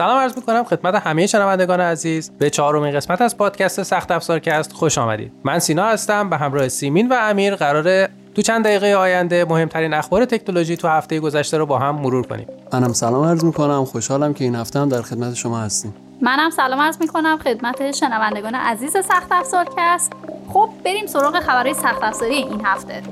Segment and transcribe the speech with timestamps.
[0.00, 2.30] سلام عرض می‌کنم خدمت همه شنوندگان عزیز.
[2.38, 5.32] به چهارمین قسمت از پادکست سخت افزارکست خوش آمدید.
[5.44, 10.24] من سینا هستم به همراه سیمین و امیر قراره تو چند دقیقه آینده مهمترین اخبار
[10.24, 12.46] تکنولوژی تو هفته گذشته رو با هم مرور کنیم.
[12.72, 13.84] منم سلام عرض می‌کنم.
[13.84, 15.94] خوشحالم که این هفته هم در خدمت شما هستیم.
[16.22, 20.12] منم سلام عرض می‌کنم خدمت شنوندگان عزیز سخت افزارکست
[20.52, 23.02] خب بریم سراغ خبرهای سخت افزاری این هفته.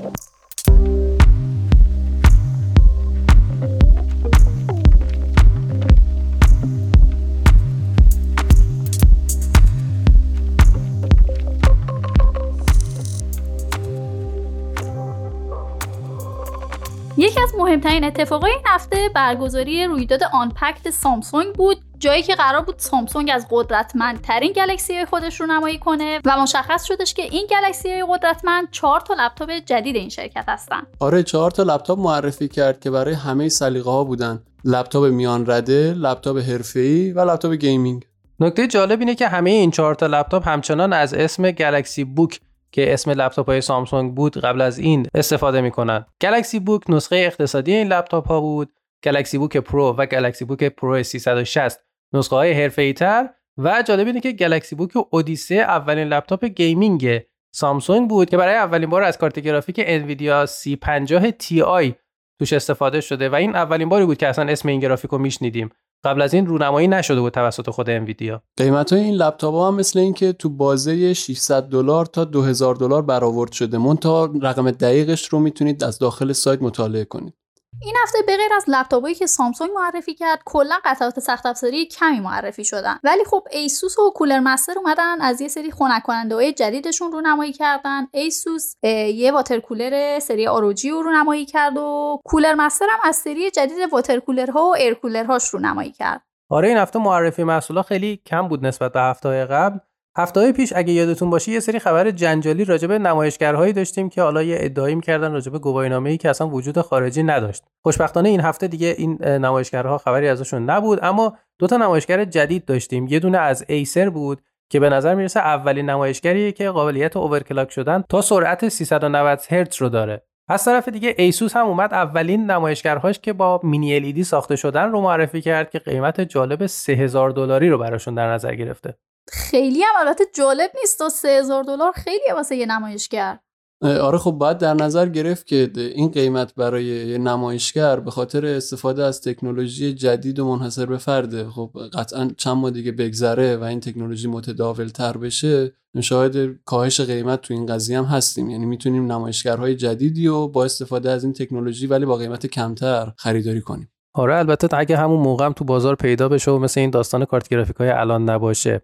[17.79, 23.47] مهمترین اتفاقای این هفته برگزاری رویداد Unpacked سامسونگ بود جایی که قرار بود سامسونگ از
[23.51, 29.13] قدرتمندترین گلکسی خودش رو نمایی کنه و مشخص شدش که این گلکسی قدرتمند چهار تا
[29.13, 30.81] لپتاپ جدید این شرکت هستن.
[30.99, 34.43] آره چهار تا لپتاپ معرفی کرد که برای همه سلیقه ها بودن.
[34.65, 38.05] لپتاپ میان رده لپتاپ حرفه‌ای و لپتاپ gaming.
[38.39, 42.39] نکته جالب اینه که همه این چهار تا لپتاپ همچنان از اسم گلکسی بوک
[42.71, 46.05] که اسم لپتاپ های سامسونگ بود قبل از این استفاده می‌کنن.
[46.21, 48.73] گلکسی بوک نسخه اقتصادی این لپتاپ ها بود.
[49.03, 51.79] گلکسی بوک پرو و گلکسی بوک پرو 360
[52.13, 57.21] نسخه های حرفه‌ای تر و جالب اینه که گلکسی بوک اودیسه اولین لپتاپ gaming
[57.55, 61.93] سامسونگ بود که برای اولین بار از کارت گرافیک انویدیا 3050 Ti
[62.39, 65.69] توش استفاده شده و این اولین باری بود که اصلا اسم این گرافیک رو میشنیدیم.
[66.03, 69.99] قبل از این رونمایی نشده بود توسط خود انویدیا قیمت این لپتاپ ها هم مثل
[69.99, 73.77] اینکه تو بازه 600 دلار تا 2000 دلار برآورد شده.
[73.77, 77.33] منتها رقم دقیقش رو می‌تونید از داخل سایت مطالعه کنید.
[77.81, 82.19] این هفته به غیر از لپتاپایی که سامسونگ معرفی کرد کلا قطعات سخت افزاری کمی
[82.19, 82.99] معرفی شدن.
[83.03, 87.21] ولی خب ایسوس و کولر مستر اومدن از یه سری خنک کننده های جدیدشون رو
[87.21, 92.99] نمایی کردن ایسوس یه water cooler سری ROG رو نمایی کرد و کولر مستر هم
[93.03, 96.21] از سری جدید water cooler ها و air cooler هاش رو نمایی کرد.
[96.49, 99.79] آره این هفته معرفی محصولا خیلی کم بود نسبت به هفته قبل.
[100.19, 104.43] هفته پیش اگه یادتون باشه یه سری خبر جنجالی راجع به نمایشگرهایی داشتیم که حالا
[104.43, 107.63] یه ادعایی می‌کردن راجع به گواهینامه‌ای که اصلا وجود خارجی نداشت.
[107.83, 113.07] خوشبختانه این هفته دیگه این نمایشگرها خبری ازشون نبود اما دو تا نمایشگر جدید داشتیم.
[113.07, 118.03] یه دونه از ایسر بود که به نظر می‌رسه اولین نمایشگریه که قابلیت اوورکلاک شدن
[118.09, 120.23] تا سرعت 390 هرتز رو داره.
[120.49, 125.01] از طرف دیگه ایسوس هم اومد اولین نمایشگرهاش که با مینی LED ساخته شدن رو
[125.01, 128.97] معرفی کرد که قیمت جالب 3000 دلاری رو براشون در نظر گرفته.
[129.31, 133.39] خیلی هم البته جالب نیست و 3000 دلار خیلی واسه یه نمایشگر.
[133.81, 139.03] آره خب باید در نظر گرفت که این قیمت برای یه نمایشگر به خاطر استفاده
[139.03, 143.79] از تکنولوژی جدید و منحصر به فرده خب قطعا چند ماه دیگه بگذره و این
[143.79, 148.49] تکنولوژی متداول تر بشه شاید کاهش قیمت تو این قضیه هم هستیم.
[148.49, 153.61] یعنی می‌تونیم نمایشگرهای جدیدی و با استفاده از این تکنولوژی ولی با قیمت کمتر خریداری
[153.61, 153.91] کنیم.
[154.13, 157.47] آره البته اگه همون موقع هم تو بازار پیدا بشه و مثل این داستان کارت
[157.47, 158.81] گرافیک های الان نباشه.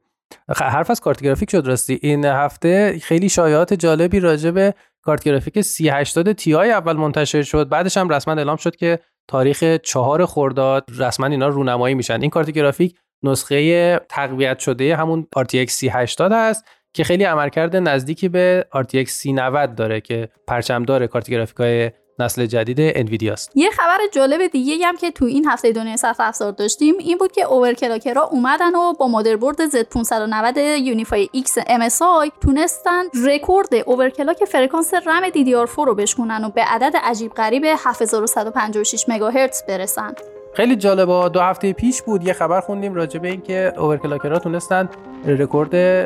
[0.56, 2.00] حرف از کارت گرافیک شد راستی.
[2.02, 7.69] این هفته خیلی شایعات جالبی راجع به کارت گرافیک 3080 تی اول منتشر شد.
[7.69, 12.22] بعدش هم رسما اعلام شد که تاریخ چهار خرداد رسما اینا رونمایی میشن.
[12.22, 18.68] این کارت گرافیک نسخه تقویت شده همون RTX 3080 هست که خیلی عملکرد نزدیکی به
[18.75, 24.48] RTX 3090 داره که پرچم داره کارت گرافیک های نسل جدید انویدیاست یه خبر جالب
[24.48, 28.24] دیگه هم که تو این هفته دنیای سخت افزار داشتیم این بود که overclocker ها
[28.24, 35.96] اومدن و با مادربرد Z590 Unify X MSI تونستن رکورد overclock فرکانس رم DDR4 رو
[35.96, 40.14] بشکنن و به عدد عجیب غریب 7156 مگاهرتز برسن.
[40.53, 44.90] خیلی جالبه دو هفته پیش بود یه خبر خوندیم راجع به اینکه overclocker ها تونستن
[45.26, 46.06] رکورد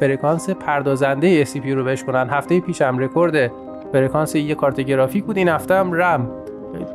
[0.00, 2.28] فرکانس پردازنده سی رو بشکنن.
[2.30, 3.52] هفته پیش هم رکورد
[3.92, 6.30] فرکانس یه کارت گرافیک بود این هفته هم رم.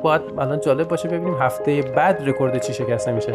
[0.03, 3.33] باید الان جالب باشه ببینیم هفته بعد رکورد چی شکسته میشه.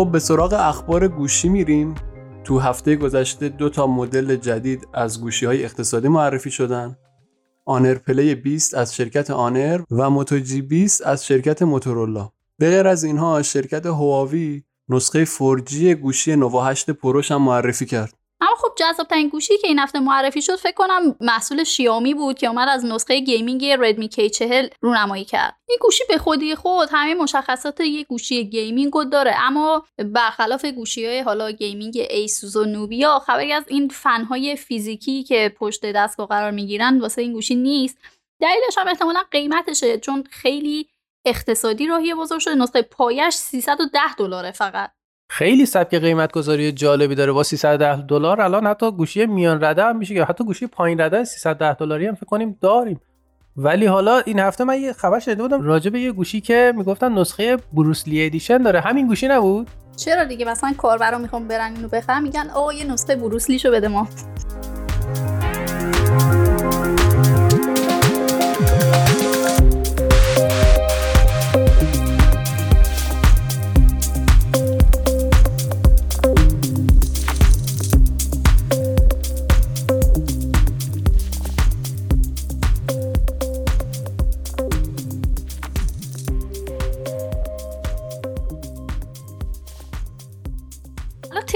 [0.00, 1.94] خب به سراغ اخبار گوشی میریم.
[2.44, 6.96] تو هفته گذشته دو تا مدل جدید از گوشی های اقتصادی معرفی شدن.
[7.64, 12.30] آنر پلی 20 از شرکت آنر و موتو جی 20 از شرکت موتورولا.
[12.58, 17.86] به غیر از اینها شرکت هواوی نسخه 4G گوشی نووا 8 Pro ش هم معرفی
[17.86, 18.19] کرد.
[18.40, 22.38] اما خب جذاب ترین گوشی که این هفته معرفی شد فکر کنم محصول شیائومی بود
[22.38, 25.56] که اومد از نسخه gaming ردمی K40 رونمایی کرد.
[25.68, 31.06] این گوشی به خودی خود همه مشخصات یک گوشی gaming رو داره اما برخلاف گوشی
[31.06, 36.50] های حالا gaming ایسوس و نوبیا خبری از این فنهای فیزیکی که پشت دستگاه قرار
[36.50, 37.98] می‌گیرن واسه این گوشی نیست.
[38.40, 40.88] دلیلش هم احتمالا قیمتشه چون خیلی
[41.26, 42.54] اقتصادی راهی بزرگ شده.
[42.54, 44.99] نسخه پایش 310 دلاره فقط.
[45.32, 47.32] خیلی سبک قیمت گذاری جالبی داره.
[47.32, 51.24] با 310 دلار الان حتی گوشی میان رده هم میشه که حتی گوشی پایین رده
[51.24, 53.00] 310 دلاری هم فکر کنیم داریم.
[53.56, 57.18] ولی حالا این هفته من یه خبر شنیده بودم راجع به یه گوشی که می‌گفتن
[57.18, 58.80] نسخه بروسلی ادیشن داره.
[58.80, 63.16] همین گوشی نبود؟ چرا دیگه؟ مثلا کاربرا می‌خوام برن اینو بخرن میگن آقا یه نسخه
[63.16, 64.08] بروسلیشو بده ما.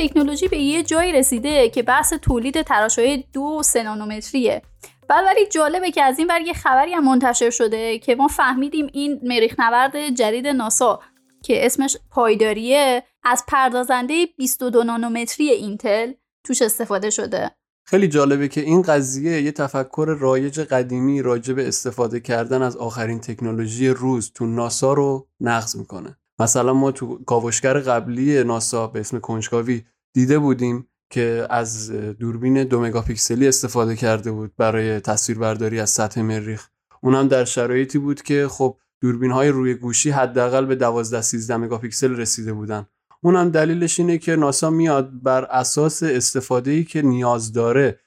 [0.08, 4.62] تکنولوژی به یه جایی رسیده که بحث تولید تراشهای دو سنانومتریه.
[5.08, 8.86] بعد ولی جالبه که از این ور یه خبری هم منتشر شده که ما فهمیدیم
[8.92, 11.00] این مریخ نورد جدید ناسا
[11.44, 16.12] که اسمش پایداریه از پردازنده 22 نانومتری اینتل
[16.46, 17.50] توش استفاده شده.
[17.86, 23.20] خیلی جالبه که این قضیه یه تفکر رایج قدیمی راجع به استفاده کردن از آخرین
[23.20, 26.16] تکنولوژی روز تو ناسا رو نقض می‌کنه.
[26.38, 29.82] مثلا ما تو کاوشگر قبلی ناسا به اسم کنجکاوی
[30.14, 36.68] دیده بودیم که از دوربین دو مگاپیکسلی استفاده کرده بود برای تصویربرداری از سطح مریخ.
[37.02, 42.16] اونم در شرایطی بود که خب دوربین های روی گوشی حداقل به 12 13 مگاپیکسل
[42.16, 42.86] رسیده بودن.
[43.22, 48.00] اونم دلیلش اینه که ناسا میاد بر اساس استفاده ای که نیاز داره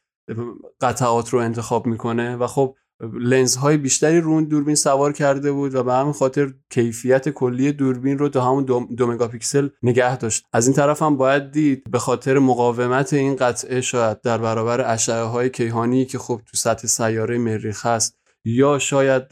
[0.82, 2.76] قطعات رو انتخاب می‌کنه و خب
[3.62, 8.30] های بیشتری رو دوربین سوار کرده بود و به همین خاطر کیفیت کلی دوربین رو
[8.30, 8.64] تا همون
[8.96, 10.46] دو, مگاپیکسل نگه داشت.
[10.54, 15.22] از این طرف هم باید دید به خاطر مقاومت این قطعه شاید در برابر اشعه
[15.22, 19.24] های کیهانی که خب تو سطح سیاره مریخ هست یا شاید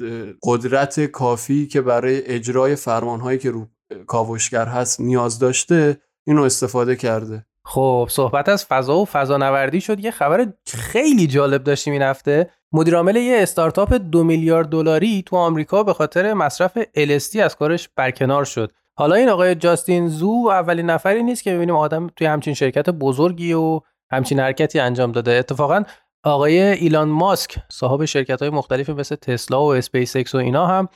[0.44, 3.68] قدرت کافی که برای اجرای فرمان هایی که رو
[4.08, 5.98] کاوشگر هست نیاز داشته
[6.28, 7.46] اینو استفاده کرده.
[7.66, 10.00] خب صحبت از فضا و فضانوردی شد.
[10.00, 12.50] یه خبر خیلی جالب داشتیم این هفته.
[12.76, 18.44] مدیرعامل یه استارتاپ دو میلیارد دلاری تو آمریکا به خاطر مصرف LSD از کارش برکنار
[18.46, 18.72] شد.
[18.98, 23.54] حالا این آقای جاستین زو اولین نفری نیست که ببینیم آدم توی همچین شرکت بزرگی
[23.54, 23.82] و
[24.12, 25.32] همچین حرکتی انجام داده.
[25.32, 25.84] اتفاقا
[26.24, 30.90] آقای ایلان ماسک صاحب شرکت های مختلفی مثل تسلا و اسپیس اکس و اینا هم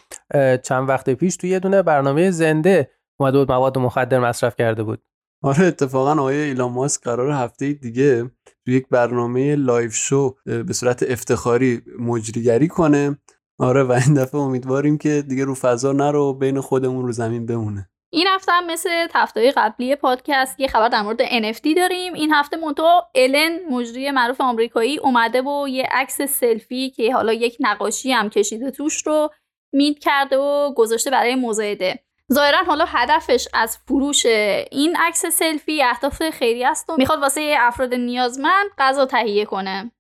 [0.57, 5.01] چند وقت پیش توی یه دونه برنامه زنده اومده بود مواد مخدر مصرف کرده بود.
[5.43, 8.31] آره اتفاقا آقای ایلان ماسک قرار هفته دیگه
[8.69, 13.17] تو یک برنامه live show به صورت افتخاری مجریگری کنه.
[13.59, 17.89] آره و این دفعه امیدواریم که دیگه رو فضا نرو بین خودمون رو زمین بمونه.
[18.13, 22.13] این هفته هم مثل هفته قبلی پادکست یه خبر در مورد NFT داریم.
[22.13, 27.57] این هفته مونتو الن مجری معروف آمریکایی اومده و یه عکس سلفی که حالا یک
[27.59, 29.29] نقاشی هم کشیده توش رو
[29.73, 31.99] مید کرده و گذاشته برای مزایده.
[32.33, 34.25] ظاهرا حالا هدفش از فروش
[34.71, 39.91] این عکس سلفی اهداف خیری است و می‌خواد واسه افراد نیازمند غذا تهیه کنه.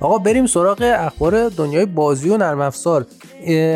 [0.00, 3.06] آقا بریم سراغ اخبار دنیای بازی و نرم افزار.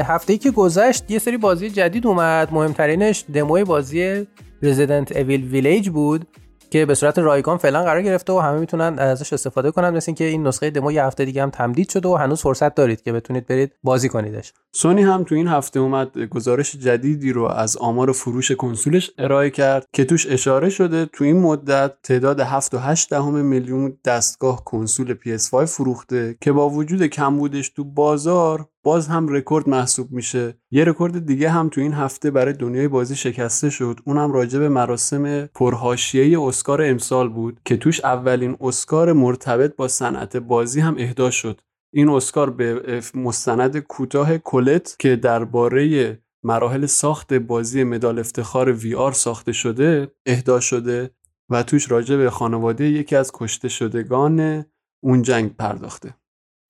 [0.05, 2.49] هفته ای که گذشت یه سری بازی جدید اومد.
[2.53, 4.27] مهمترینش دموی بازی
[4.63, 6.27] Resident Evil Village بود.
[6.75, 10.25] که به صورت رایگان فعلا قرار گرفته و همه می‌تونن ازش استفاده کنن مثل اینکه
[10.25, 13.47] این نسخه دمو یه هفته دیگه هم تمدید شده و هنوز فرصت دارید که بتونید
[13.47, 14.53] برید بازی کنیدش.
[14.73, 19.87] سونی هم تو این هفته اومد گزارش جدیدی رو از آمار فروش کنسولش ارائه کرد
[19.93, 26.37] که توش اشاره شده تو این مدت تعداد 7.8 دهم میلیون دستگاه کنسول PS5 فروخته
[26.41, 30.59] که با وجود کمبودش تو بازار باز هم رکورد محسوب میشه.
[30.71, 34.01] یه رکورد دیگه هم تو این هفته برای دنیای بازی شکسته شد.
[34.05, 40.37] اونم راجع به مراسم پرحاشیه اسکار امسال بود که توش اولین اسکار مرتبط با صنعت
[40.37, 41.61] بازی هم اهدا شد.
[41.93, 49.13] این اسکار به مستند کوتاه کلت که درباره مراحل ساخت بازی مدال افتخار وی آر
[49.13, 51.11] ساخته شده اهدا شده
[51.51, 54.65] و توش راجع به خانواده یکی از کشته شدگان
[55.03, 56.15] اون جنگ پرداخته.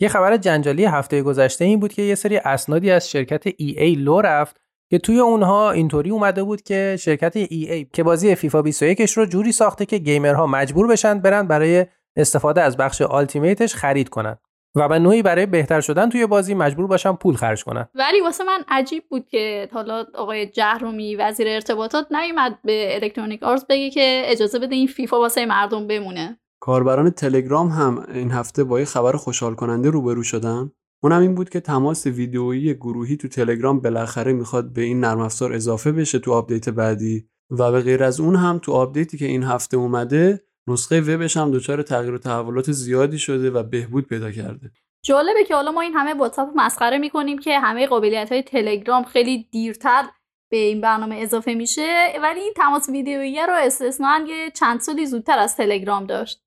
[0.05, 4.21] یه خبر جنجالی هفته گذشته این بود که یه سری اسنادی از شرکت ای لو
[4.21, 9.27] رفت که توی اونها اینطوری اومده بود که شرکت EA که بازی فیفا 21 رو
[9.27, 14.09] جوری ساخته که gamer ها مجبور بشن برن برای استفاده از بخش Ultimate ش خرید
[14.09, 14.39] کنن
[14.75, 17.89] و به نوعی برای بهتر شدن توی بازی مجبور باشن پول خرج کنن.
[17.95, 23.65] ولی واسه من عجیب بود که حالا آقای جهرومی وزیر ارتباطات نیومد به الکترونیک آرتز
[23.67, 26.39] بگه که اجازه بده این فیفا واسه مردم بمونه.
[26.65, 30.71] کاربران تلگرام هم این هفته با یه خبر خوشحال کننده روبرو شدن.
[31.03, 35.53] اونم این بود که تماس ویدئویی گروهی تو تلگرام بالاخره می‌خواد به این نرم افزار
[35.53, 37.29] اضافه بشه تو آپدیت بعدی.
[37.51, 41.51] و به غیر از اون هم تو آپدیتی که این هفته اومده نسخه وبش هم
[41.51, 44.71] دچار تغییر و تحولات زیادی شده و بهبود پیدا کرده.
[45.05, 49.49] جالبه که حالا ما این همه واتساپ مسخره می‌کنیم که همه قابلیت های تلگرام خیلی
[49.53, 50.05] دیرتر
[50.51, 52.13] به این برنامه اضافه میشه.
[52.23, 54.19] ولی این تماس ویدیویی رو استثنا
[54.55, 56.44] چند سالی زودتر از تلگرام داشت.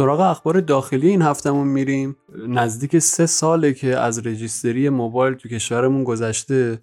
[0.00, 2.16] سراغ اخبار داخلی این هفتمون میریم.
[2.48, 6.82] نزدیک سه ساله که از رجیستری موبایل تو کشورمون گذشته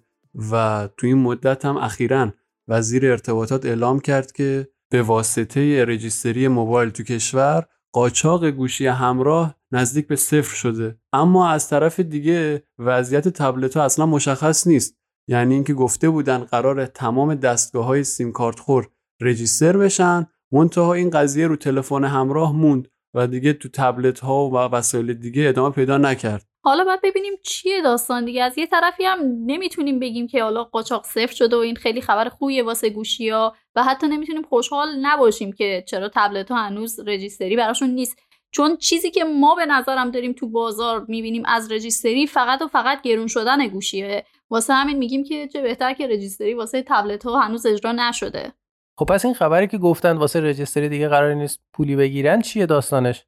[0.52, 2.32] و تو این مدت هم اخیرا
[2.68, 10.06] وزیر ارتباطات اعلام کرد که به واسطه رجیستری موبایل تو کشور قاچاق گوشی همراه نزدیک
[10.06, 10.98] به صفر شده.
[11.12, 14.96] اما از طرف دیگه وضعیت تبلت ها اصلا مشخص نیست.
[15.28, 18.88] یعنی اینکه گفته بودن قرار تمام دستگاه های سیم کارت خور
[19.20, 22.88] رجیستر بشن منتها این قضیه رو تلفن همراه موند.
[23.18, 26.46] و دیگه تو تبلت ها و وسایل دیگه ادامه پیدا نکرد.
[26.64, 28.42] حالا باید ببینیم چیه داستان دیگه.
[28.42, 32.28] از یه طرفی هم نمی‌تونیم بگیم که حالا قاچاق صفر شده و این خیلی خبر
[32.28, 37.56] خوبیه واسه گوشی ها و حتی نمی‌تونیم خوشحال نباشیم که چرا تبلت ها هنوز رجیستری
[37.56, 38.18] براشون نیست.
[38.50, 43.02] چون چیزی که ما به نظرم داریم تو بازار می‌بینیم از رجیستری فقط و فقط
[43.02, 44.24] گرون شدن گوشیه.
[44.50, 48.52] واسه همین میگیم که چه بهتر که رجیستری واسه تبلت ها هنوز اجرا نشده.
[48.98, 53.24] خب پس این خبری که گفتن واسه رجیستری دیگه قرار نیست پولی بگیرن چیه داستانش؟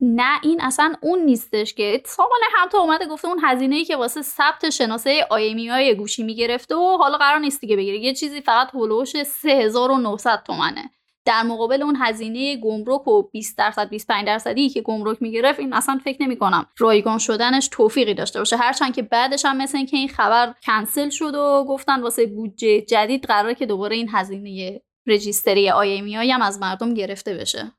[0.00, 3.96] نه این اصلا اون نیستش که سامانه هم تا اومده گفته اون هزینه ای که
[3.96, 7.98] واسه ثبت شناسه آیمی های گوشی می‌گرفته و حالا قرار نیست دیگه بگیره.
[7.98, 10.90] یه چیزی فقط هلوش 3900 تومنه.
[11.24, 16.00] در مقابل اون هزینه گمرک و 20 درصد 25 درصدی که گمرک می‌گرفت این اصلا
[16.04, 18.56] فکر نمی کنم رایگان شدنش توفیقی داشته باشه.
[18.56, 23.24] هرچند که بعدش هم مثل اینکه این خبر کنسل شد و گفتن واسه بودجه جدید
[23.24, 27.72] قراره که دوباره این هزینه رجیستری آیمی هم از مردم گرفته بشه.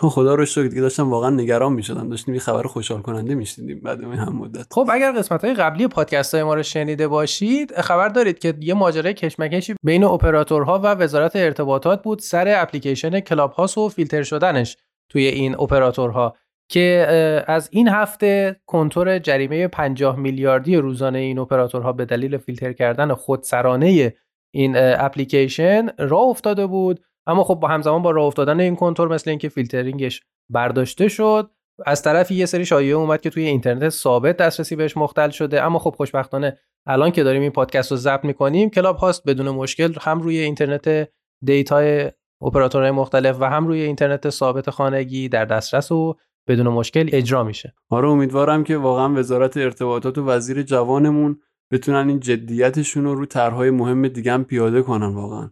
[0.00, 2.08] خب خدا رو شکر دیگه داشتم واقعا نگران می‌شدم.
[2.08, 4.66] داشتیم یه خبر خوشحال کننده میشنیدیم بعد این هم مدت.
[4.72, 8.74] خب اگر قسمت های قبلی پادکست های ما رو شنیده باشید خبر دارید که یه
[8.74, 14.76] ماجرای کشمکشی بین اپراتورها و وزارت ارتباطات بود سر اپلیکیشن کلاب هاست و فیلتر شدنش
[15.08, 16.36] توی این اپراتورها
[16.68, 17.06] که
[17.46, 24.14] از این هفته کنتور جریمه 50 میلیاردی روزانه این اپراتورها به دلیل فیلتر کردن خودسرانه
[24.54, 27.00] این اپلیکیشن راه افتاده بود.
[27.26, 31.50] اما خب با همزمان با راه افتادن این کنتور مثل اینکه فیلترینگش برداشته شد
[31.86, 35.62] از طرفی یه سری شایعه اومد که توی اینترنت ثابت دسترسی بهش مختل شده.
[35.62, 39.94] اما خب خوشبختانه الان که داریم این پادکست رو ضبط می‌کنیم کلاب هاوس بدون مشکل
[40.00, 41.08] هم روی اینترنت
[41.44, 42.10] دیتای
[42.42, 46.16] اپراتورهای مختلف و هم روی اینترنت ثابت خانگی در دسترس و
[46.48, 47.74] بدون مشکل اجرا میشه.
[47.90, 51.40] آره امیدوارم که واقعا وزارت ارتباطات و وزیر جوانمون
[51.72, 55.50] بتونن این جدیتشون رو رو طرحهای مهم دیگه هم پیاده کنن واقعا.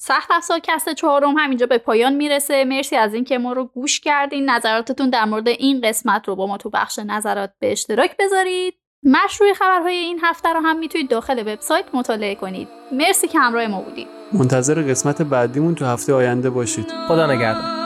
[0.00, 2.64] سخت افزار کست چهارم همینجا به پایان می‌رسه.
[2.64, 4.50] مرسی از اینکه ما رو گوش کردین.
[4.50, 8.74] نظراتتون در مورد این قسمت رو با ما تو بخش نظرات به اشتراک بذارید.
[9.02, 12.68] مشروع خبرهای این هفته رو هم می‌تونید داخل وبسایت مطالعه کنید.
[12.92, 14.08] مرسی که همراه ما بودید.
[14.32, 16.86] منتظر قسمت بعدیمون تو هفته آینده باشید.
[17.08, 17.83] خدا نگهدار.